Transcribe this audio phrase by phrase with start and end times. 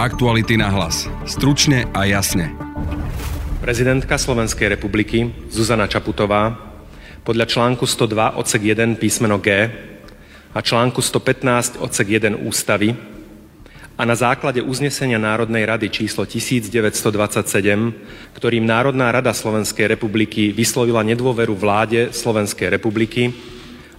[0.00, 1.12] Aktuality na hlas.
[1.28, 2.56] Stručne a jasne.
[3.60, 6.56] Prezidentka Slovenskej republiky Zuzana Čaputová
[7.20, 9.68] podľa článku 102 odsek 1 písmeno G
[10.56, 12.96] a článku 115 odsek 1 ústavy
[14.00, 17.60] a na základe uznesenia Národnej rady číslo 1927,
[18.32, 23.36] ktorým Národná rada Slovenskej republiky vyslovila nedôveru vláde Slovenskej republiky,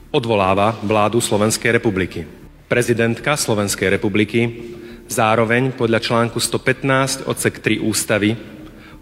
[0.09, 2.25] odvoláva vládu Slovenskej republiky.
[2.65, 4.80] Prezidentka Slovenskej republiky
[5.11, 8.39] zároveň podľa článku 115 odsek 3 ústavy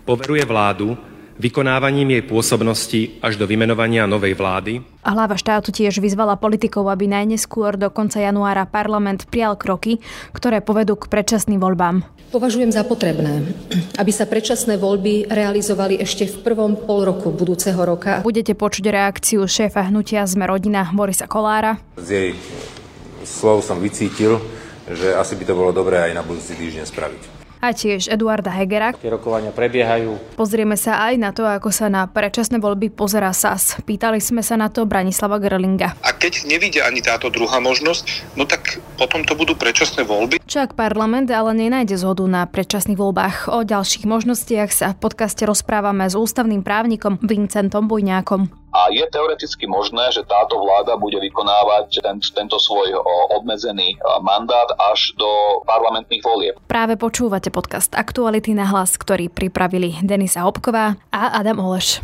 [0.03, 0.97] poveruje vládu
[1.39, 4.83] vykonávaním jej pôsobnosti až do vymenovania novej vlády.
[5.07, 10.03] A hlava štátu tiež vyzvala politikov, aby najneskôr do konca januára parlament prijal kroky,
[10.35, 12.03] ktoré povedú k predčasným voľbám.
[12.29, 13.41] Považujem za potrebné,
[13.97, 18.21] aby sa predčasné voľby realizovali ešte v prvom pol roku budúceho roka.
[18.21, 21.79] Budete počuť reakciu šéfa hnutia Sme rodina Borisa Kolára.
[21.97, 22.29] Z jej
[23.23, 24.37] slov som vycítil,
[24.91, 28.95] že asi by to bolo dobré aj na budúci týždeň spraviť a tiež Eduarda Hegera.
[28.95, 30.39] Tie rokovania prebiehajú.
[30.39, 33.75] Pozrieme sa aj na to, ako sa na predčasné voľby pozera SAS.
[33.83, 35.99] Pýtali sme sa na to Branislava Gerlinga.
[35.99, 40.39] A keď nevidia ani táto druhá možnosť, no tak potom to budú predčasné voľby.
[40.47, 43.51] Čak parlament ale nenájde zhodu na predčasných voľbách.
[43.51, 48.58] O ďalších možnostiach sa v podcaste rozprávame s ústavným právnikom Vincentom Bujňákom.
[48.69, 53.01] A je teoreticky možné, že táto vláda bude vykonávať ten, tento svoj
[53.33, 55.29] obmedzený mandát až do
[55.65, 56.55] parlamentných volieb.
[56.69, 62.03] Práve počúvate podcast Aktuality na hlas, ktorý pripravili Denisa Hopková a Adam Oleš.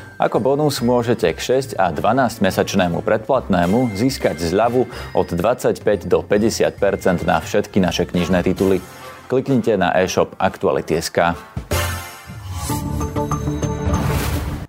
[0.21, 4.85] Ako bonus môžete k 6 a 12 mesačnému predplatnému získať zľavu
[5.17, 8.85] od 25 do 50% na všetky naše knižné tituly.
[9.25, 11.33] Kliknite na e-shop Aktuality.sk.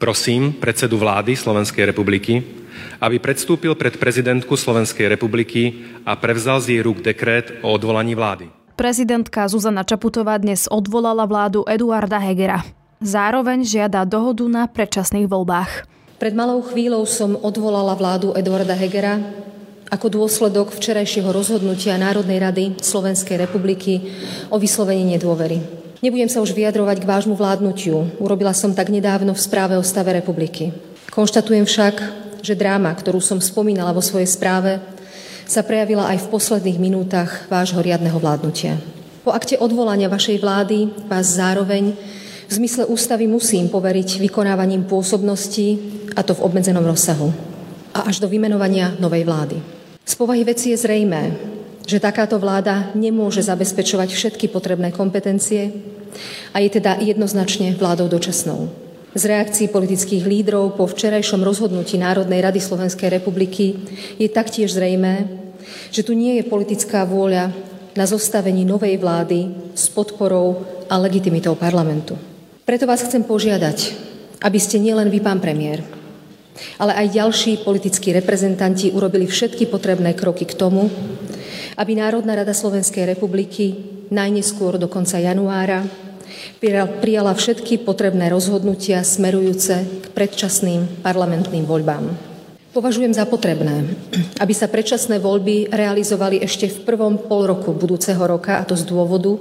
[0.00, 2.40] Prosím predsedu vlády Slovenskej republiky,
[3.04, 8.48] aby predstúpil pred prezidentku Slovenskej republiky a prevzal z jej rúk dekrét o odvolaní vlády.
[8.72, 12.81] Prezidentka Zuzana Čaputová dnes odvolala vládu Eduarda Hegera.
[13.02, 15.90] Zároveň žiada dohodu na predčasných voľbách.
[16.22, 19.18] Pred malou chvíľou som odvolala vládu Eduarda Hegera
[19.90, 24.06] ako dôsledok včerajšieho rozhodnutia Národnej rady Slovenskej republiky
[24.48, 25.58] o vyslovení nedôvery.
[25.98, 28.22] Nebudem sa už vyjadrovať k vášmu vládnutiu.
[28.22, 30.70] Urobila som tak nedávno v správe o stave republiky.
[31.10, 31.94] Konštatujem však,
[32.38, 34.78] že dráma, ktorú som spomínala vo svojej správe,
[35.50, 38.78] sa prejavila aj v posledných minútach vášho riadneho vládnutia.
[39.26, 40.78] Po akte odvolania vašej vlády
[41.10, 41.94] vás zároveň
[42.52, 45.68] v zmysle ústavy musím poveriť vykonávaním pôsobností,
[46.12, 47.32] a to v obmedzenom rozsahu,
[47.96, 49.56] a až do vymenovania novej vlády.
[50.04, 51.32] Z povahy veci je zrejmé,
[51.88, 55.72] že takáto vláda nemôže zabezpečovať všetky potrebné kompetencie
[56.52, 58.68] a je teda jednoznačne vládou dočasnou.
[59.16, 63.80] Z reakcií politických lídrov po včerajšom rozhodnutí Národnej rady Slovenskej republiky
[64.20, 65.24] je taktiež zrejmé,
[65.88, 67.48] že tu nie je politická vôľa
[67.96, 72.31] na zostavení novej vlády s podporou a legitimitou parlamentu.
[72.62, 73.90] Preto vás chcem požiadať,
[74.38, 75.82] aby ste nielen vy, pán premiér,
[76.78, 80.86] ale aj ďalší politickí reprezentanti urobili všetky potrebné kroky k tomu,
[81.74, 83.74] aby Národná rada Slovenskej republiky
[84.14, 85.82] najneskôr do konca januára
[87.02, 92.14] prijala všetky potrebné rozhodnutia smerujúce k predčasným parlamentným voľbám.
[92.70, 93.90] Považujem za potrebné,
[94.38, 98.86] aby sa predčasné voľby realizovali ešte v prvom pol roku budúceho roka, a to z
[98.86, 99.34] dôvodu,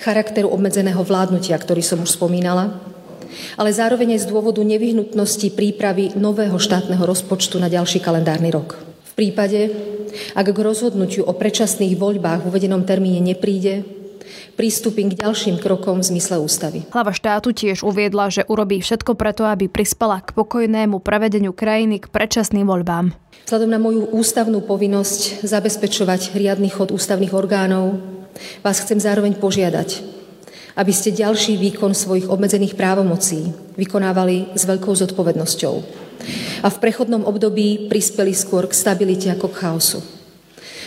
[0.00, 2.80] charakteru obmedzeného vládnutia, ktorý som už spomínala,
[3.54, 8.78] ale zároveň aj z dôvodu nevyhnutnosti prípravy nového štátneho rozpočtu na ďalší kalendárny rok.
[9.10, 9.70] V prípade,
[10.34, 13.86] ak k rozhodnutiu o predčasných voľbách v uvedenom termíne nepríde,
[14.58, 16.84] prístupím k ďalším krokom v zmysle ústavy.
[16.92, 22.10] Hlava štátu tiež uviedla, že urobí všetko preto, aby prispela k pokojnému prevedeniu krajiny k
[22.12, 23.14] predčasným voľbám.
[23.48, 27.98] Vzhľadom na moju ústavnú povinnosť zabezpečovať riadny chod ústavných orgánov,
[28.64, 30.00] vás chcem zároveň požiadať,
[30.78, 35.74] aby ste ďalší výkon svojich obmedzených právomocí vykonávali s veľkou zodpovednosťou
[36.60, 40.00] a v prechodnom období prispeli skôr k stabilite ako k chaosu.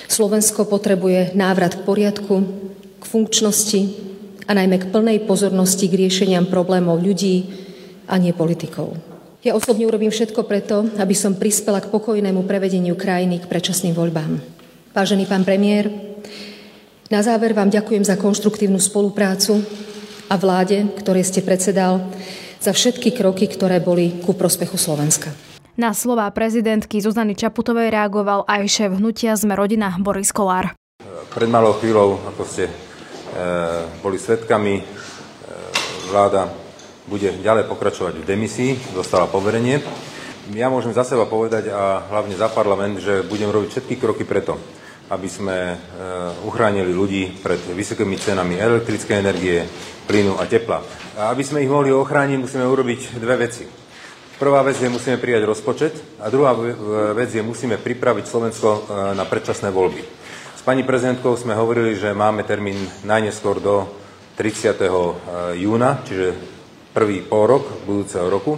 [0.08, 2.36] Slovensko potrebuje návrat k poriadku,
[3.02, 3.82] k funkčnosti
[4.46, 7.50] a najmä k plnej pozornosti k riešeniam problémov ľudí
[8.06, 8.94] a nie politikov.
[9.44, 14.40] Ja osobne urobím všetko preto, aby som prispela k pokojnému prevedeniu krajiny k predčasným voľbám.
[14.96, 15.92] Vážený pán premiér,
[17.14, 19.62] na záver vám ďakujem za konštruktívnu spoluprácu
[20.26, 22.02] a vláde, ktoré ste predsedal,
[22.58, 25.30] za všetky kroky, ktoré boli ku prospechu Slovenska.
[25.78, 30.74] Na slova prezidentky Zuzany Čaputovej reagoval aj šéf hnutia Sme rodina Boris Kolár.
[31.38, 32.74] Pred malou chvíľou, ako ste e,
[34.02, 34.84] boli svetkami, e,
[36.10, 36.50] vláda
[37.06, 39.86] bude ďalej pokračovať v demisii, dostala poverenie.
[40.58, 44.58] Ja môžem za seba povedať a hlavne za parlament, že budem robiť všetky kroky preto,
[45.12, 45.78] aby sme e,
[46.48, 49.68] uchránili ľudí pred vysokými cenami elektrickej energie,
[50.08, 50.80] plynu a tepla.
[51.20, 53.64] A aby sme ich mohli ochrániť, musíme urobiť dve veci.
[54.40, 56.52] Prvá vec je, musíme prijať rozpočet a druhá
[57.14, 58.80] vec je, musíme pripraviť Slovensko e,
[59.16, 60.04] na predčasné voľby.
[60.58, 63.88] S pani prezidentkou sme hovorili, že máme termín najneskôr do
[64.36, 64.80] 30.
[64.80, 64.88] E,
[65.60, 66.34] júna, čiže
[66.94, 68.58] prvý pol rok budúceho roku.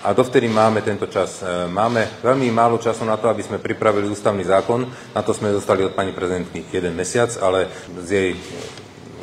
[0.00, 1.44] A dovtedy máme tento čas.
[1.44, 4.88] E, máme veľmi málo času na to, aby sme pripravili ústavný zákon.
[5.12, 7.68] Na to sme dostali od pani prezidentky jeden mesiac, ale
[8.00, 8.30] z jej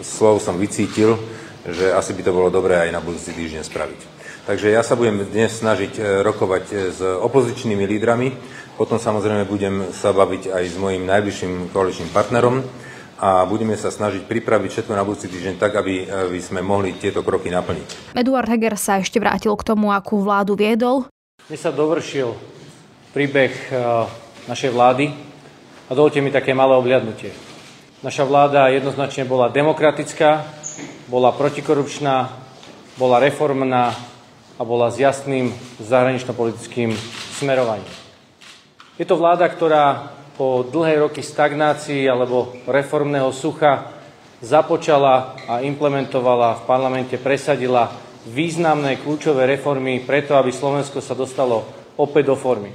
[0.06, 1.18] slov som vycítil,
[1.66, 4.02] že asi by to bolo dobré aj na budúci týždeň spraviť.
[4.46, 8.38] Takže ja sa budem dnes snažiť e, rokovať e, s opozičnými lídrami,
[8.78, 12.62] potom samozrejme budem sa baviť aj s mojim najbližším koaličným partnerom
[13.18, 17.26] a budeme sa snažiť pripraviť všetko na budúci týždeň tak, aby, aby sme mohli tieto
[17.26, 18.14] kroky naplniť.
[18.14, 21.10] Eduard Heger sa ešte vrátil k tomu, akú vládu viedol.
[21.50, 22.38] Dnes sa dovršil
[23.18, 23.74] príbeh e,
[24.46, 25.10] našej vlády
[25.90, 27.34] a dovolte mi také malé obľadnutie.
[28.06, 30.46] Naša vláda jednoznačne bola demokratická,
[31.10, 32.30] bola protikorupčná,
[33.02, 33.98] bola reformná
[34.58, 35.50] a bola s jasným
[35.82, 36.94] zahranično-politickým
[37.42, 37.86] smerovaním.
[38.98, 43.92] Je to vláda, ktorá po dlhej roky stagnácii alebo reformného sucha
[44.40, 47.90] započala a implementovala v parlamente, presadila
[48.30, 51.66] významné kľúčové reformy preto, aby Slovensko sa dostalo
[51.98, 52.70] opäť do formy.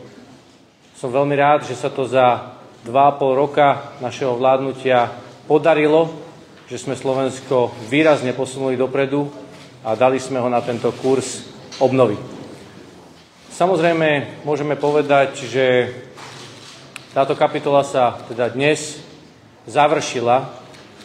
[0.98, 2.90] Som veľmi rád, že sa to za 2,5
[3.38, 5.06] roka našeho vládnutia
[5.46, 6.22] podarilo
[6.72, 9.28] že sme Slovensko výrazne posunuli dopredu
[9.84, 11.44] a dali sme ho na tento kurz
[11.76, 12.16] obnovy.
[13.52, 15.64] Samozrejme, môžeme povedať, že
[17.12, 18.96] táto kapitola sa teda dnes
[19.68, 20.48] završila,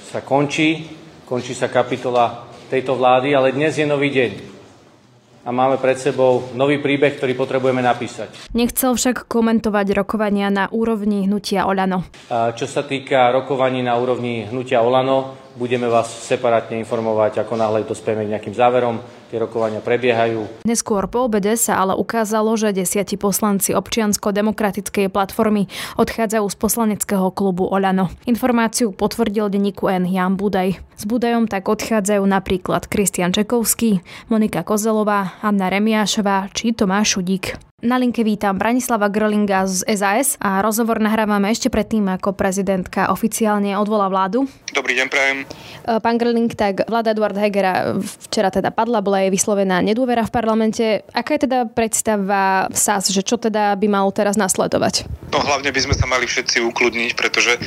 [0.08, 0.88] sa končí,
[1.28, 4.58] končí sa kapitola tejto vlády, ale dnes je nový deň
[5.48, 8.52] a máme pred sebou nový príbeh, ktorý potrebujeme napísať.
[8.52, 12.04] Nechcel však komentovať rokovania na úrovni hnutia Olano.
[12.28, 17.88] A čo sa týka rokovaní na úrovni hnutia Olano, budeme vás separátne informovať, ako náhle
[17.88, 19.00] dospieme k nejakým záverom.
[19.28, 20.64] Tie rokovania prebiehajú.
[20.64, 25.68] Neskôr po obede sa ale ukázalo, že desiati poslanci občiansko-demokratickej platformy
[26.00, 28.08] odchádzajú z poslaneckého klubu Olano.
[28.24, 30.80] Informáciu potvrdil denníku N Jan Budaj.
[30.96, 34.00] S Budajom tak odchádzajú napríklad Kristian Čekovský,
[34.32, 37.67] Monika Kozelová, Anna Remiášová či Tomáš Šudík.
[37.78, 43.78] Na linke vítam Branislava Grölinga z SAS a rozhovor nahrávame ešte predtým, ako prezidentka oficiálne
[43.78, 44.50] odvolá vládu.
[44.74, 45.46] Dobrý deň, prajem.
[45.46, 50.34] E, pán Gröling, tak vláda Eduarda Hegera včera teda padla, bola jej vyslovená nedôvera v
[50.34, 51.06] parlamente.
[51.14, 55.06] Aká je teda predstava SAS, že čo teda by malo teraz nasledovať?
[55.30, 57.60] No hlavne by sme sa mali všetci ukludniť, pretože e,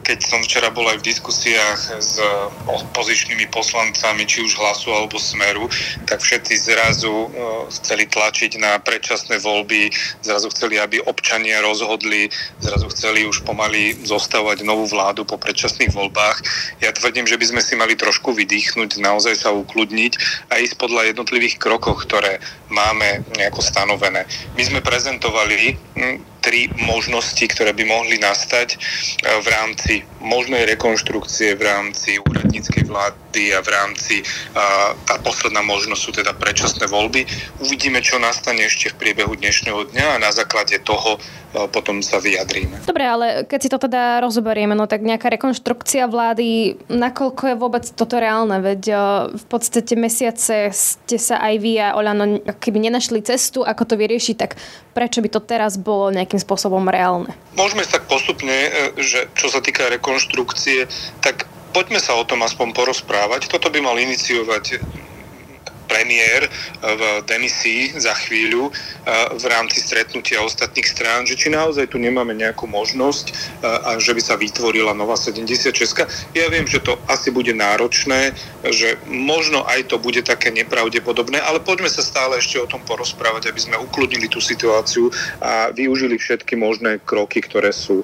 [0.00, 2.16] keď som včera bol aj v diskusiách s
[2.64, 5.68] opozičnými poslancami, či už hlasu alebo smeru,
[6.08, 7.28] tak všetci zrazu e,
[7.76, 9.82] chceli tlačiť na predčasné predčasné voľby,
[10.22, 12.30] zrazu chceli, aby občania rozhodli,
[12.62, 16.36] zrazu chceli už pomaly zostavovať novú vládu po predčasných voľbách.
[16.80, 20.12] Ja tvrdím, že by sme si mali trošku vydýchnuť, naozaj sa ukludniť
[20.54, 22.38] a ísť podľa jednotlivých krokov, ktoré
[22.70, 24.26] máme nejako stanovené.
[24.54, 28.78] My sme prezentovali hm, tri možnosti, ktoré by mohli nastať e,
[29.40, 34.20] v rámci možnej rekonštrukcie, v rámci úradníckej vlády a v rámci
[34.52, 37.24] a, tá posledná možnosť sú teda predčasné voľby.
[37.64, 42.20] Uvidíme, čo nastane ešte v priebehu dnešného dňa a na základe toho a, potom sa
[42.20, 42.84] vyjadríme.
[42.84, 47.84] Dobre, ale keď si to teda rozoberieme, no tak nejaká rekonštrukcia vlády, nakoľko je vôbec
[47.96, 48.60] toto reálne?
[48.60, 48.82] Veď
[49.32, 54.36] v podstate mesiace ste sa aj vy a Olano keby nenašli cestu, ako to vyriešiť,
[54.36, 54.58] tak
[54.94, 57.30] prečo by to teraz bolo nejakým nejakým spôsobom reálne.
[57.54, 60.90] Môžeme sa postupne, e, že čo sa týka rekonštrukcie,
[61.22, 63.46] tak poďme sa o tom aspoň porozprávať.
[63.46, 64.82] Toto by mal iniciovať
[65.94, 66.50] premiér
[66.82, 68.74] v demisii za chvíľu
[69.38, 73.30] v rámci stretnutia ostatných strán, že či naozaj tu nemáme nejakú možnosť
[73.62, 75.70] a že by sa vytvorila nová 76.
[76.34, 78.34] Ja viem, že to asi bude náročné,
[78.66, 83.54] že možno aj to bude také nepravdepodobné, ale poďme sa stále ešte o tom porozprávať,
[83.54, 88.02] aby sme ukludnili tú situáciu a využili všetky možné kroky, ktoré sú.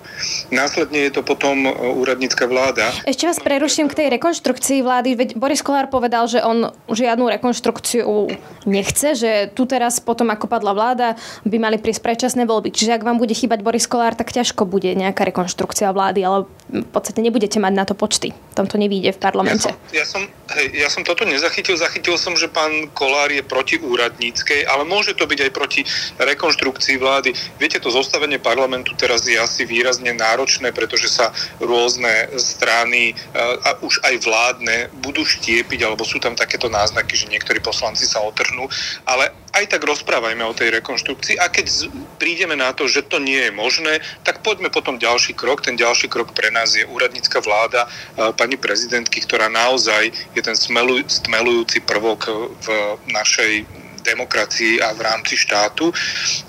[0.54, 1.66] Následne je to potom
[1.99, 2.92] úradnícka vláda.
[3.02, 5.16] Ešte vás preruším k tej rekonštrukcii vlády.
[5.16, 8.28] Veď Boris Kolár povedal, že on žiadnu rekonštrukciu rekonštrukciu
[8.68, 11.16] nechce, že tu teraz potom, ako padla vláda,
[11.49, 12.68] by mali prísť predčasné voľby.
[12.76, 16.88] Čiže ak vám bude chýbať Boris Kolár, tak ťažko bude nejaká rekonštrukcia vlády, ale v
[16.92, 18.37] podstate nebudete mať na to počty.
[18.52, 19.72] Tam to nevíde v parlamente.
[19.96, 20.22] Ja som, ja som,
[20.60, 21.80] hej, ja som toto nezachytil.
[21.80, 25.80] Zachytil som, že pán Kolár je proti úradníckej, ale môže to byť aj proti
[26.20, 27.32] rekonštrukcii vlády.
[27.56, 31.32] Viete, to zostavenie parlamentu teraz je asi výrazne náročné, pretože sa
[31.64, 33.16] rôzne strany,
[33.64, 38.18] a už aj vládne, budú štiepiť, alebo sú tam takéto náznaky, že niektorí poslanci sa
[38.26, 38.66] otrhnú,
[39.06, 43.38] ale aj tak rozprávajme o tej rekonštrukcii a keď prídeme na to, že to nie
[43.46, 45.62] je možné, tak poďme potom ďalší krok.
[45.62, 47.86] Ten ďalší krok pre nás je úradnícka vláda
[48.34, 52.26] pani prezidentky, ktorá naozaj je ten stmelujúci prvok
[52.62, 52.66] v
[53.10, 53.66] našej
[54.02, 55.92] demokracii a v rámci štátu.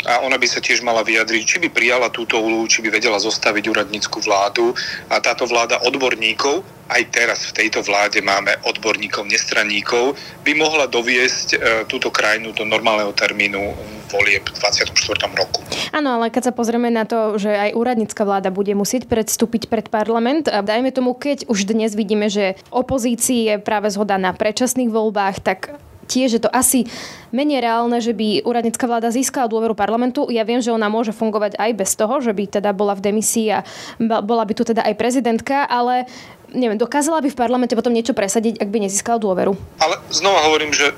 [0.08, 3.20] A ona by sa tiež mala vyjadriť, či by prijala túto úlohu, či by vedela
[3.20, 4.74] zostaviť úradnícku vládu.
[5.12, 11.48] A táto vláda odborníkov, aj teraz v tejto vláde máme odborníkov, nestranníkov, by mohla doviesť
[11.56, 13.72] e, túto krajinu do normálneho termínu
[14.12, 14.92] volieb v 24.
[15.32, 15.64] roku.
[15.96, 19.88] Áno, ale keď sa pozrieme na to, že aj úradnícka vláda bude musieť predstúpiť pred
[19.88, 24.92] parlament, a dajme tomu, keď už dnes vidíme, že opozícii je práve zhoda na predčasných
[24.92, 25.80] voľbách, tak
[26.12, 26.84] tiež je to asi
[27.32, 30.28] menej reálne, že by úradnícka vláda získala dôveru parlamentu.
[30.28, 33.48] Ja viem, že ona môže fungovať aj bez toho, že by teda bola v demisii
[33.56, 33.64] a
[34.04, 36.12] bola by tu teda aj prezidentka, ale
[36.52, 39.56] neviem, dokázala by v parlamente potom niečo presadiť, ak by nezískala dôveru?
[39.80, 40.92] Ale znova hovorím, že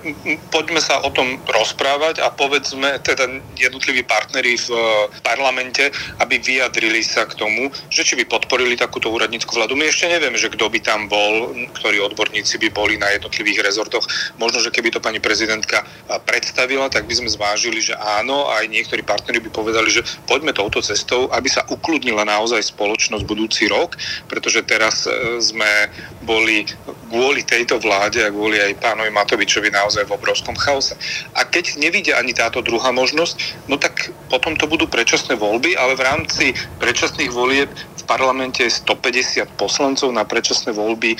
[0.50, 4.77] poďme sa o tom rozprávať a povedzme teda jednotliví partneri v e,
[5.22, 9.77] parlamente, aby vyjadrili sa k tomu, že či by podporili takúto úradnícku vládu.
[9.77, 14.05] My ešte nevieme, že kto by tam bol, ktorí odborníci by boli na jednotlivých rezortoch.
[14.41, 18.65] Možno, že keby to pani prezidentka e, predstavila, tak by sme zvážili, že áno, aj
[18.69, 23.95] niektorí partneri by povedali, že poďme touto cestou, aby sa ukludnila naozaj spoločnosť budúci rok,
[24.25, 25.67] pretože teraz e, sme
[26.23, 26.63] boli
[27.12, 30.97] kvôli tejto vláde a kvôli aj pánovi Matovičovi naozaj v obrovskom chaose.
[31.38, 35.93] A keď nevidia ani táto druhá možnosť, no tak potom to budú predčasné voľby, ale
[35.93, 36.45] v rámci
[36.81, 37.69] predčasných volieb
[38.03, 41.15] v parlamente je 150 poslancov, na predčasné voľby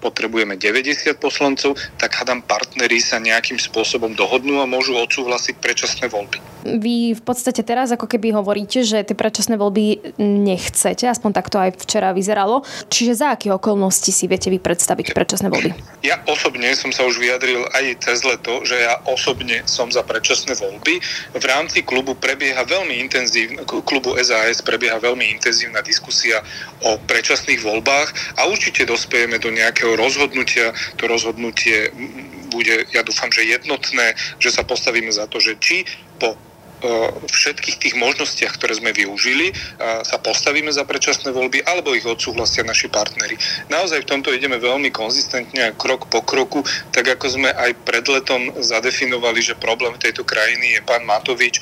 [0.00, 6.40] potrebujeme 90 poslancov, tak hádam partneri sa nejakým spôsobom dohodnú a môžu odsúhlasiť predčasné voľby.
[6.64, 11.76] Vy v podstate teraz ako keby hovoríte, že tie predčasné voľby nechcete, aspoň takto aj
[11.84, 12.64] včera vyzeralo.
[12.88, 15.76] Čiže za akých okolností si viete vy predstaviť predčasné voľby?
[16.00, 20.56] Ja osobne som sa už vyjadril aj cez leto, že ja osobne som za predčasné
[20.56, 21.04] voľby.
[21.36, 26.13] V rámci klubu prebieha veľmi intenzívne, klubu SAS prebieha veľmi intenzívna diskusia
[26.86, 30.70] o predčasných voľbách a určite dospejeme do nejakého rozhodnutia.
[31.00, 31.90] To rozhodnutie
[32.54, 35.82] bude, ja dúfam, že jednotné, že sa postavíme za to, že či
[36.22, 36.38] po
[37.26, 39.56] všetkých tých možnostiach, ktoré sme využili,
[40.04, 43.40] sa postavíme za predčasné voľby alebo ich odsúhlasia naši partnery.
[43.72, 46.60] Naozaj v tomto ideme veľmi konzistentne a krok po kroku,
[46.92, 51.56] tak ako sme aj pred letom zadefinovali, že problém tejto krajiny je pán Matovič.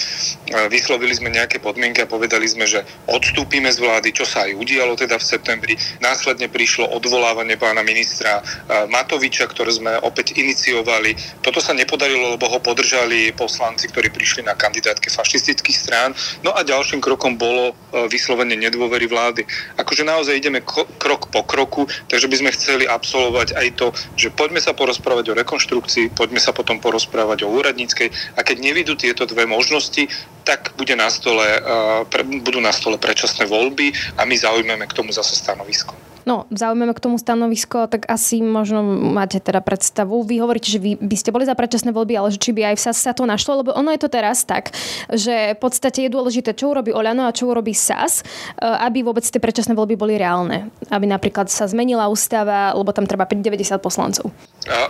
[0.68, 4.98] Vyslovili sme nejaké podmienky a povedali sme, že odstúpime z vlády, čo sa aj udialo
[4.98, 5.74] teda v septembri.
[6.02, 8.42] Následne prišlo odvolávanie pána ministra
[8.90, 11.14] Matoviča, ktoré sme opäť iniciovali.
[11.44, 16.10] Toto sa nepodarilo, lebo ho podržali poslanci, ktorí prišli na kandidátke fašistických strán.
[16.40, 19.44] No a ďalším krokom bolo e, vyslovenie nedôvery vlády.
[19.76, 20.60] Akože naozaj ideme
[20.98, 25.38] krok po kroku, takže by sme chceli absolvovať aj to, že poďme sa porozprávať o
[25.38, 30.08] rekonštrukcii, poďme sa potom porozprávať o úradníckej a keď nevidú tieto dve možnosti,
[30.42, 35.14] tak bude na stole, e, budú na stole predčasné voľby a my zaujmeme k tomu
[35.14, 36.11] zase stanovisko.
[36.22, 40.22] No, zaujímame k tomu stanovisko, tak asi možno máte teda predstavu.
[40.22, 42.76] Vy hovoríte, že vy by ste boli za predčasné voľby, ale že či by aj
[42.78, 44.70] sa, sa to našlo, lebo ono je to teraz tak,
[45.10, 48.24] že v podstate je dôležité, čo urobí Oľano a čo urobí SAS, e,
[48.62, 50.70] aby vôbec tie predčasné voľby boli reálne.
[50.94, 54.30] Aby napríklad sa zmenila ústava, lebo tam treba 90 poslancov.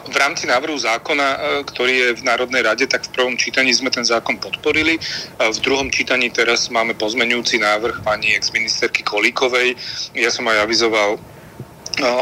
[0.05, 3.89] V rámci návrhu zákona, e, ktorý je v Národnej rade, tak v prvom čítaní sme
[3.89, 5.01] ten zákon podporili.
[5.39, 9.79] V druhom čítaní teraz máme pozmenujúci návrh pani ex-ministerky Kolíkovej.
[10.13, 11.22] Ja som aj avizoval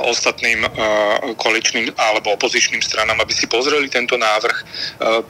[0.08, 0.66] ostatným
[1.38, 4.56] koaličným alebo opozičným stranám, aby si pozreli tento návrh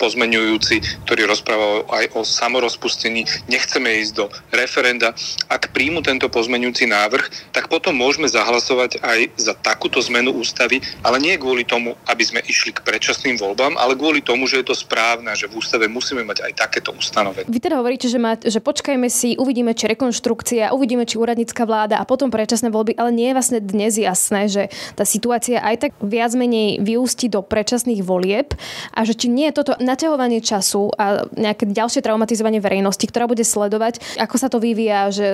[0.01, 3.27] pozmenujúci, ktorý rozprával aj o samorozpustení.
[3.51, 5.13] Nechceme ísť do referenda.
[5.51, 11.19] Ak príjmu tento pozmenujúci návrh, tak potom môžeme zahlasovať aj za takúto zmenu ústavy, ale
[11.19, 14.77] nie kvôli tomu, aby sme išli k predčasným voľbám, ale kvôli tomu, že je to
[14.79, 17.51] správne, že v ústave musíme mať aj takéto ustanovenie.
[17.51, 21.99] Vy teda hovoríte, že, má, že počkajme si, uvidíme, či rekonštrukcia, uvidíme, či úradnícka vláda
[21.99, 24.63] a potom predčasné voľby, ale nie je vlastne dnes jasné, jasné, že
[24.95, 28.55] tá situácia aj tak viac menej vyústi do predčasných volieb
[28.95, 33.43] a že či nie je toto naťahovanie času a nejaké ďalšie traumatizovanie verejnosti, ktorá bude
[33.43, 35.27] sledovať, ako sa to vyvíja, že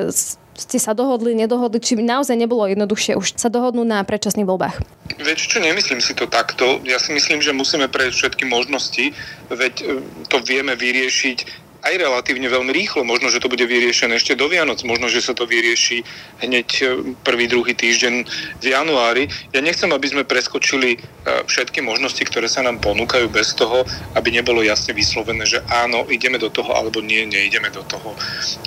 [0.56, 4.80] ste sa dohodli, nedohodli, či naozaj nebolo jednoduchšie už sa dohodnúť na predčasných voľbách?
[5.20, 6.80] Veď čo, nemyslím si to takto.
[6.88, 9.12] Ja si myslím, že musíme prejsť všetky možnosti,
[9.52, 9.84] veď e,
[10.32, 13.04] to vieme vyriešiť aj relatívne veľmi rýchlo.
[13.04, 16.00] Možno, že to bude vyriešené ešte do Vianoc, možno, že sa to vyrieši
[16.44, 16.84] hneď e,
[17.20, 18.14] prvý, druhý týždeň
[18.60, 19.28] v januári.
[19.52, 20.98] Ja nechcem, aby sme preskočili e,
[21.44, 23.84] všetky možnosti, ktoré sa nám ponúkajú bez toho,
[24.16, 28.16] aby nebolo jasne vyslovené, že áno, ideme do toho, alebo nie, neideme do toho.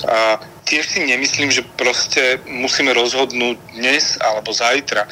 [0.06, 0.38] A
[0.70, 5.10] tiež si nemyslím, že proste musíme rozhodnúť dnes alebo zajtra.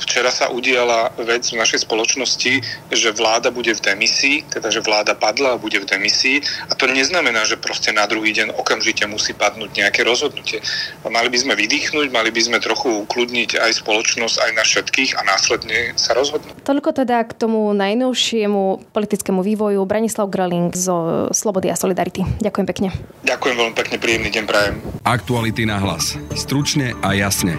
[0.00, 2.52] Včera sa udiala vec v našej spoločnosti,
[2.88, 6.40] že vláda bude v demisii, teda že vláda padla a bude v demisii
[6.70, 10.62] a to neznamená, že proste na druhý deň okamžite musí padnúť nejaké rozhodnutie.
[11.02, 15.20] Mali by sme vydýchnuť, mali by sme trochu ukludniť aj spoločnosť, aj na všetkých a
[15.26, 16.62] následne sa rozhodnúť.
[16.62, 19.82] Toľko teda k tomu najnovšiemu politickému vývoju.
[19.88, 22.22] Branislav Greling zo Slobody a Solidarity.
[22.42, 22.88] Ďakujem pekne.
[23.24, 24.74] Ďakujem veľmi pekne, príjemný deň prajem.
[25.02, 26.18] Aktuality na hlas.
[26.36, 27.56] Stručne a jasne.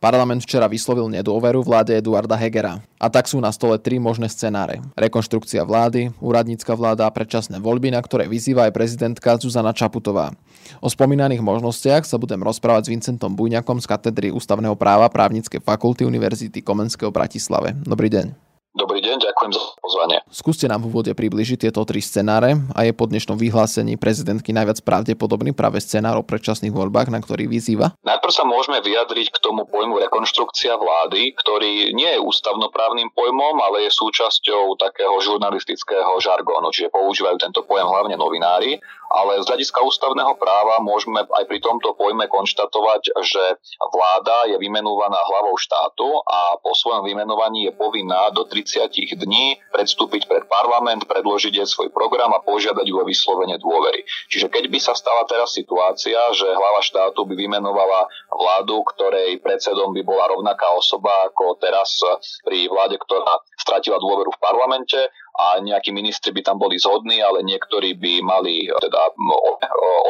[0.00, 2.80] Parlament včera vyslovil nedôveru vláde Eduarda Hegera.
[2.96, 4.80] A tak sú na stole tri možné scenáre.
[4.96, 10.32] Rekonštrukcia vlády, úradnícka vláda a predčasné voľby, na ktoré vyzýva aj prezidentka Zuzana Čaputová.
[10.80, 16.08] O spomínaných možnostiach sa budem rozprávať s Vincentom Bujňakom z katedry ústavného práva právnickej fakulty
[16.08, 17.76] Univerzity Komenského v Bratislave.
[17.84, 18.32] Dobrý deň.
[18.80, 19.60] Dobrý deň, ďakujem za
[19.90, 20.22] pozvanie.
[20.30, 24.78] Skúste nám v úvode približiť tieto tri scenáre a je po dnešnom vyhlásení prezidentky najviac
[24.86, 27.98] pravdepodobný práve scenár o predčasných voľbách, na ktorý vyzýva?
[28.06, 33.90] Najprv sa môžeme vyjadriť k tomu pojmu rekonštrukcia vlády, ktorý nie je ústavnoprávnym pojmom, ale
[33.90, 38.78] je súčasťou takého žurnalistického žargónu, čiže používajú tento pojem hlavne novinári
[39.10, 43.44] ale z hľadiska ústavného práva môžeme aj pri tomto pojme konštatovať, že
[43.90, 48.86] vláda je vymenovaná hlavou štátu a po svojom vymenovaní je povinná do 30
[49.18, 54.06] dní predstúpiť pred parlament, predložiť jej svoj program a požiadať ju o vyslovenie dôvery.
[54.30, 59.90] Čiže keď by sa stala teraz situácia, že hlava štátu by vymenovala vládu, ktorej predsedom
[59.90, 61.98] by bola rovnaká osoba ako teraz
[62.46, 65.00] pri vláde, ktorá stratila dôveru v parlamente
[65.40, 69.00] a nejakí ministri by tam boli zhodní, ale niektorí by mali e, teda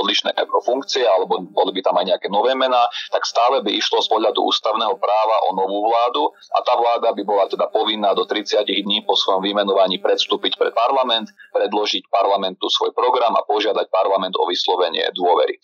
[0.03, 4.09] odlišné funkcie alebo boli by tam aj nejaké nové mená, tak stále by išlo z
[4.11, 8.65] pohľadu ústavného práva o novú vládu a tá vláda by bola teda povinná do 30
[8.67, 14.45] dní po svojom vymenovaní predstúpiť pred parlament, predložiť parlamentu svoj program a požiadať parlament o
[14.49, 15.57] vyslovenie dôvery.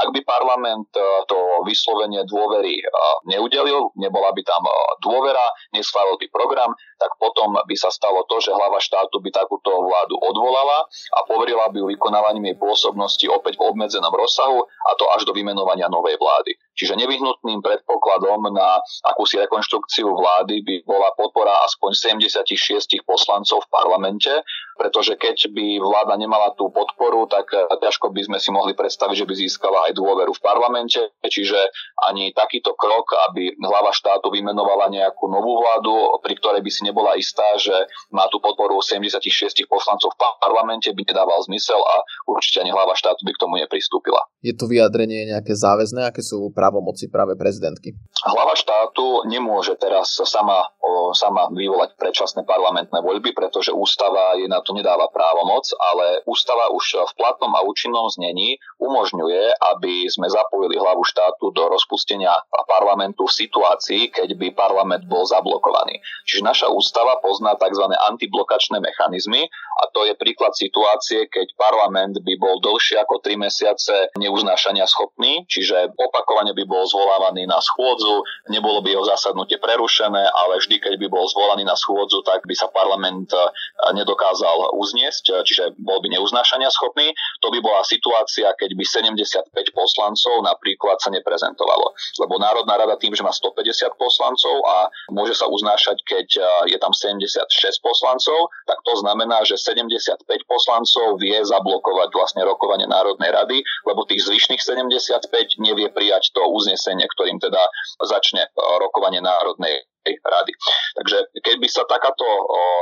[0.00, 2.84] Ak by parlament e, to vyslovenie dôvery e,
[3.30, 4.62] neudelil, nebola by tam
[5.02, 5.42] dôvera,
[5.74, 9.74] neschválil by program, tak potom by sa stalo to, že hlava štátu štátu by takúto
[9.74, 15.10] vládu odvolala a poverila by ju vykonávaním jej pôsobnosti opäť v obmedzenom rozsahu a to
[15.10, 16.54] až do vymenovania novej vlády.
[16.80, 24.32] Čiže nevyhnutným predpokladom na akúsi rekonštrukciu vlády by bola podpora aspoň 76 poslancov v parlamente,
[24.80, 29.12] pretože keď by vláda nemala tú podporu, tak eh, ťažko by sme si mohli predstaviť,
[29.12, 31.04] že by získala aj dôveru v parlamente.
[31.20, 31.60] Čiže
[32.08, 35.92] ani takýto krok, aby hlava štátu vymenovala nejakú novú vládu,
[36.24, 37.76] pri ktorej by si nebola istá, že
[38.08, 39.20] má tú podporu 76
[39.68, 44.24] poslancov v parlamente, by nedával zmysel a určite ani hlava štátu by k tomu nepristúpila.
[44.40, 46.08] Je to vyjadrenie nejaké záväzné?
[46.08, 47.98] Aké sú právomoci práve prezidentky?
[48.22, 50.70] Hlava štátu nemôže teraz sama,
[51.18, 57.10] sama vyvolať predčasné parlamentné voľby, pretože ústava je na to nedáva právomoc, ale ústava už
[57.10, 62.30] v platnom a účinnom znení umožňuje, aby sme zapojili hlavu štátu do rozpustenia
[62.70, 65.98] parlamentu v situácii, keď by parlament bol zablokovaný.
[66.30, 67.90] Čiže naša ústava pozná tzv.
[68.14, 74.12] antiblokačné mechanizmy a to je príklad situácie, keď parlament by bol dlhšie ako 3 mesiace
[74.14, 80.58] neuznášania schopný, čiže opakovane by bol zvolávaný na schôdzu, nebolo by jeho zasadnutie prerušené, ale
[80.58, 83.44] vždy, keď by bol zvolaný na schôdzu, tak by sa parlament eh,
[83.92, 87.12] nedokázal uzniesť, eh, čiže bol by neuznášania schopný.
[87.44, 91.92] To by bola situácia, keď by 75 poslancov napríklad sa neprezentovalo.
[92.20, 96.78] Lebo Národná rada tým, že má 150 poslancov a môže sa uznášať, keď eh, je
[96.80, 97.46] tam 76
[97.84, 104.24] poslancov, tak to znamená, že 75 poslancov vie zablokovať vlastne rokovanie Národnej rady, lebo tých
[104.26, 107.60] zvyšných 75 nevie prijať to uznesenie, ktorým teda
[108.04, 108.50] začne e,
[108.80, 110.52] rokovanie Národnej rady.
[110.96, 112.24] Takže keď by sa takáto,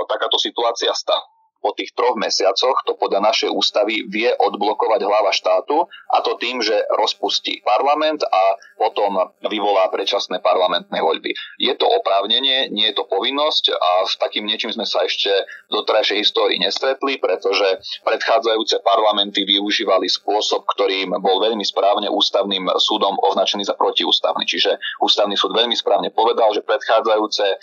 [0.06, 1.18] takáto situácia stala,
[1.58, 6.62] po tých troch mesiacoch to podľa našej ústavy vie odblokovať hlava štátu a to tým,
[6.62, 8.42] že rozpustí parlament a
[8.78, 11.34] potom vyvolá predčasné parlamentné voľby.
[11.58, 15.30] Je to oprávnenie, nie je to povinnosť a s takým niečím sme sa ešte
[15.68, 23.18] do trajšej histórii nestretli, pretože predchádzajúce parlamenty využívali spôsob, ktorým bol veľmi správne ústavným súdom
[23.18, 24.46] označený za protiústavný.
[24.46, 27.58] Čiže ústavný súd veľmi správne povedal, že predchádzajúce uh,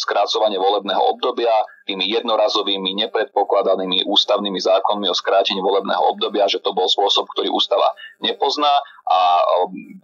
[0.00, 1.52] skrácovanie volebného obdobia
[1.86, 7.90] tými jednorazovými, nepredpokladanými ústavnými zákonmi o skrátení volebného obdobia, že to bol spôsob, ktorý ústava
[8.22, 8.70] nepozná
[9.02, 9.18] a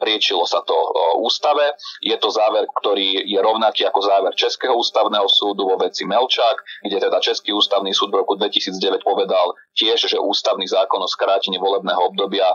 [0.03, 0.75] priečilo sa to
[1.23, 1.71] ústave.
[2.03, 6.99] Je to záver, ktorý je rovnaký ako záver Českého ústavného súdu vo veci Melčák, kde
[6.99, 12.11] teda Český ústavný súd v roku 2009 povedal tiež, že ústavný zákon o skrátení volebného
[12.11, 12.51] obdobia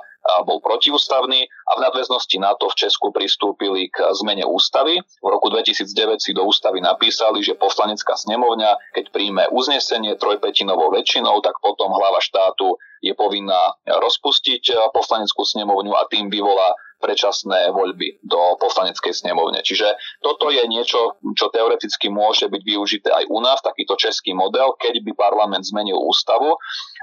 [0.48, 5.04] bol protiústavný a v nadväznosti na to v Česku pristúpili k zmene ústavy.
[5.04, 11.44] V roku 2009 si do ústavy napísali, že poslanecká snemovňa, keď príjme uznesenie trojpetinovou väčšinou,
[11.44, 16.72] tak potom hlava štátu je povinná rozpustiť poslaneckú snemovňu a tým vyvolá
[17.04, 19.60] predčasné voľby do poslaneckej snemovne.
[19.60, 19.92] Čiže
[20.24, 25.04] toto je niečo, čo teoreticky môže byť využité aj u nás, takýto český model, keď
[25.04, 26.56] by parlament zmenil ústavu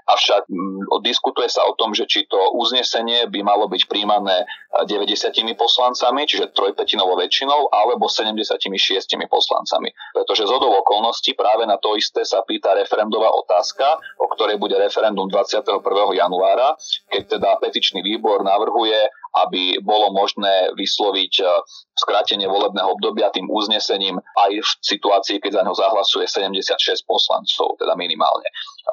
[0.08, 0.48] avšak
[1.04, 4.46] diskutuje sa o tom, že či to uznesenie by malo byť príjmané
[4.86, 8.70] 90 poslancami, čiže trojpetinovou väčšinou, alebo 76
[9.26, 9.90] poslancami.
[10.14, 15.26] Pretože z okolností práve na to isté sa pýta referendová otázka, o ktorej bude referendum
[15.26, 15.82] 21.
[16.14, 16.78] januára,
[17.10, 21.44] keď teda petičný výbor navrhuje aby bolo možné vysloviť e,
[21.94, 27.94] skrátenie volebného obdobia tým uznesením aj v situácii, keď za ňo zahlasuje 76 poslancov, teda
[27.94, 28.48] minimálne.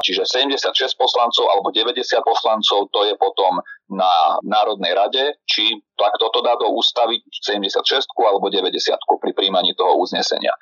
[0.06, 6.40] Čiže 76 poslancov alebo 90 poslancov, to je potom na Národnej rade, či takto to
[6.46, 8.70] dá do ústavy 76 alebo 90
[9.24, 10.54] pri príjmaní toho uznesenia.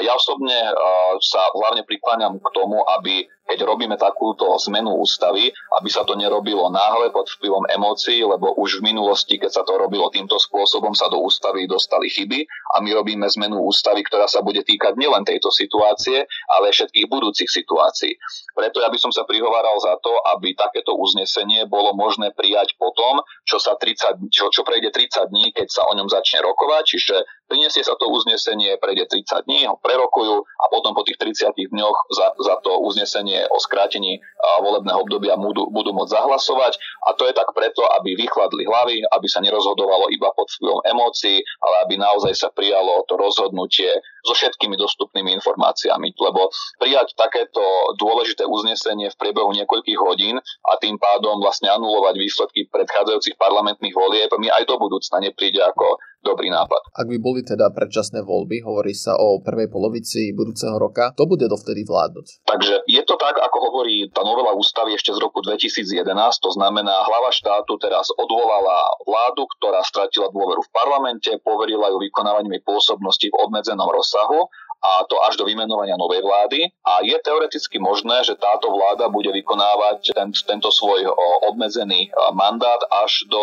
[0.00, 0.72] Ja osobne e,
[1.20, 5.48] sa hlavne prikláňam k tomu, aby keď robíme takúto zmenu ústavy,
[5.80, 9.80] aby sa to nerobilo náhle pod vplyvom emócií, lebo už v minulosti, keď sa to
[9.80, 12.44] robilo týmto spôsobom, sa do ústavy dostali chyby
[12.76, 16.28] a my robíme zmenu ústavy, ktorá sa bude týkať nielen tejto situácie,
[16.60, 18.20] ale všetkých budúcich situácií.
[18.52, 23.22] Preto ja by som sa prihováral za to, aby takéto uznesenie bolo možné prijať potom,
[23.46, 27.16] čo, sa 30, čo, čo prejde 30 dní, keď sa o ňom začne rokovať, čiže
[27.48, 31.98] prinesie sa to uznesenie, prejde 30 dní, ho prerokujú a potom po tých 30 dňoch
[32.12, 34.20] za, za to uznesenie o skrátení
[34.60, 36.76] volebného obdobia budú, budú môcť zahlasovať.
[37.08, 41.40] A to je tak preto, aby vychladli hlavy, aby sa nerozhodovalo iba pod vplyvom emócií,
[41.64, 43.90] ale aby naozaj sa prijalo to rozhodnutie
[44.22, 47.62] so všetkými dostupnými informáciami, lebo prijať takéto
[47.96, 50.36] dôležité uznesenie v priebehu niekoľkých hodín
[50.68, 55.96] a tým pádom vlastne anulovať výsledky predchádzajúcich parlamentných volieb mi aj do budúcna nepríde ako
[56.22, 56.92] dobrý nápad.
[56.94, 61.46] Ak by boli teda predčasné voľby, hovorí sa o prvej polovici budúceho roka, to bude
[61.46, 62.44] dovtedy vládnuť.
[62.44, 66.04] Takže je to tak, ako hovorí tá novela ústavy ešte z roku 2011,
[66.42, 72.60] to znamená hlava štátu teraz odvolala vládu, ktorá stratila dôveru v parlamente, poverila ju vykonávaním
[72.66, 76.70] pôsobnosti v obmedzenom rozsahu a to až do vymenovania novej vlády.
[76.86, 81.10] A je teoreticky možné, že táto vláda bude vykonávať ten, tento svoj
[81.50, 83.42] obmedzený mandát až do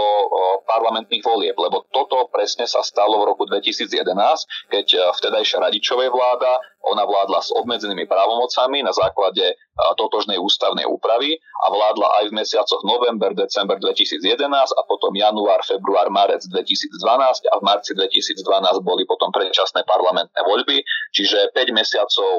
[0.63, 7.03] parlamentných volieb, lebo toto presne sa stalo v roku 2011, keď vtedajšia Radičovej vláda ona
[7.05, 9.57] vládla s obmedzenými právomocami na základe
[9.97, 16.07] totožnej ústavnej úpravy a vládla aj v mesiacoch november, december 2011 a potom január, február,
[16.13, 18.45] marec 2012 a v marci 2012
[18.85, 22.31] boli potom predčasné parlamentné voľby, čiže 5 mesiacov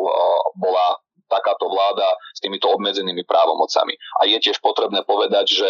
[0.56, 3.94] bola takáto vláda s týmito obmedzenými právomocami.
[4.22, 5.68] A je tiež potrebné povedať, že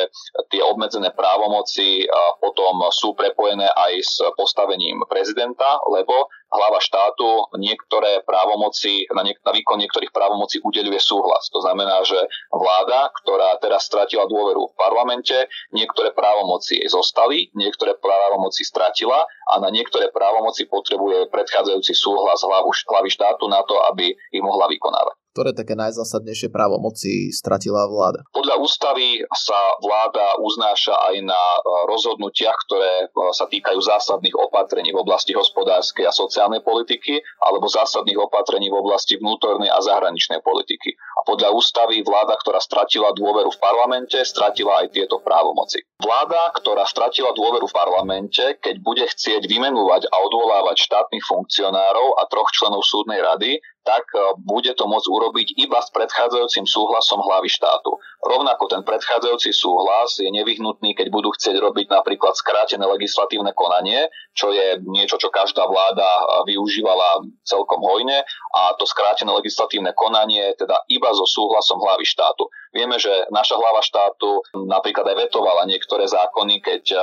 [0.53, 2.07] tie obmedzené právomoci
[2.39, 9.51] potom sú prepojené aj s postavením prezidenta, lebo hlava štátu niektoré právomoci, na, niek- na
[9.51, 11.51] výkon niektorých právomocí udeluje súhlas.
[11.51, 12.17] To znamená, že
[12.55, 15.35] vláda, ktorá teraz stratila dôveru v parlamente,
[15.75, 22.71] niektoré právomoci jej zostali, niektoré právomoci stratila a na niektoré právomoci potrebuje predchádzajúci súhlas hlavu,
[22.71, 25.26] hlavy štátu na to, aby ich mohla vykonávať.
[25.37, 28.25] Ktoré také najzásadnejšie právomoci stratila vláda?
[28.33, 31.61] Podľa ústavy sa vláda uznáša aj na e,
[31.93, 38.17] rozhodnutiach, ktoré e, sa týkajú zásadných opatrení v oblasti hospodárskej a sociálnej politiky alebo zásadných
[38.17, 40.97] opatrení v oblasti vnútornej a zahraničnej politiky.
[41.21, 45.85] A podľa ústavy vláda, ktorá stratila dôveru v parlamente, stratila aj tieto právomoci.
[46.01, 52.25] Vláda, ktorá stratila dôveru v parlamente, keď bude chcieť vymenúvať a odvolávať štátnych funkcionárov a
[52.33, 54.03] troch členov súdnej rady, tak
[54.43, 57.95] bude to môcť urobiť iba s predchádzajúcim súhlasom hlavy štátu.
[58.27, 64.51] Rovnako ten predchádzajúci súhlas je nevyhnutný, keď budú chcieť robiť napríklad skrátené legislatívne konanie, čo
[64.51, 66.05] je niečo, čo každá vláda
[66.51, 68.27] využívala celkom hojne
[68.59, 72.51] a to skrátené legislatívne konanie teda iba so súhlasom hlavy štátu.
[72.75, 76.99] Vieme, že naša hlava štátu napríklad aj vetovala niektoré zákony, keď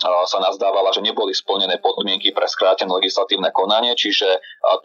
[0.00, 4.26] sa nazdávala, že neboli splnené podmienky pre skrátené legislatívne konanie, čiže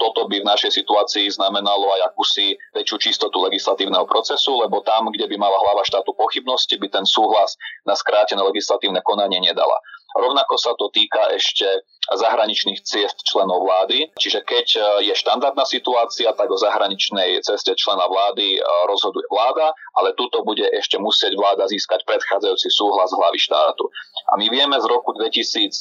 [0.02, 5.30] toto by v našej situácii znamenalo aj akúsi väčšiu čistotu legislatívneho procesu, lebo tam, kde
[5.30, 7.54] by mala hlava štátu pochybnosti, by ten súhlas
[7.86, 9.78] na skrátené legislatívne konanie nedala.
[10.14, 11.66] Rovnako sa to týka ešte
[12.12, 14.12] zahraničných ciest členov vlády.
[14.20, 18.62] Čiže keď e, je štandardná situácia, tak o zahraničnej ceste člena vlády e,
[18.92, 23.88] rozhoduje vláda, ale tuto bude ešte musieť vláda získať predchádzajúci súhlas hlavy štátu.
[24.36, 25.80] A my vieme z roku 2011,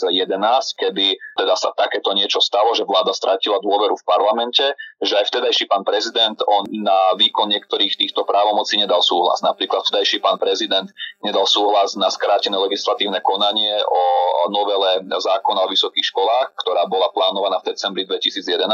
[0.78, 4.64] kedy teda sa takéto niečo stalo, že vláda stratila dôveru v parlamente,
[5.02, 9.42] že aj vtedajší pán prezident on na výkon niektorých týchto právomocí nedal súhlas.
[9.42, 10.86] Napríklad vtedajší pán prezident
[11.22, 14.02] nedal súhlas na skrátené legislatívne konanie o
[14.50, 18.66] novele zákona o vysokých školách, ktorá bola plánovaná v decembri 2011,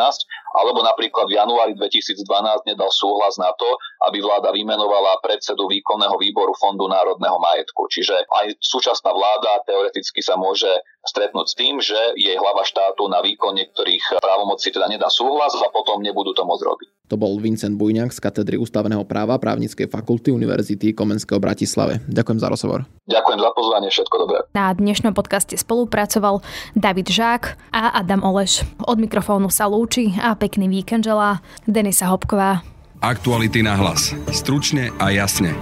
[0.59, 2.27] alebo napríklad v januári 2012
[2.67, 3.69] nedal súhlas na to,
[4.11, 7.87] aby vláda vymenovala predsedu výkonného výboru Fondu národného majetku.
[7.87, 10.69] Čiže aj súčasná vláda teoreticky sa môže
[11.07, 15.71] stretnúť s tým, že jej hlava štátu na výkon niektorých právomocí teda nedá súhlas a
[15.71, 16.89] potom nebudú to môcť robiť.
[17.09, 22.05] To bol Vincent Bujňák z katedry ústavného práva Právnickej fakulty Univerzity Komenského Bratislave.
[22.05, 22.85] Ďakujem za rozhovor.
[23.09, 24.39] Ďakujem za pozvanie, všetko dobré.
[24.53, 26.45] Na dnešnom podcaste spolupracoval
[26.77, 28.61] David Žák a Adam Oleš.
[28.85, 32.65] Od mikrofónu sa lúči a pekný víkend želá Denisa Hopková.
[33.05, 34.17] Aktuality na hlas.
[34.33, 35.53] Stručne a jasne.